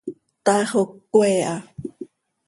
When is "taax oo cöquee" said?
0.45-1.41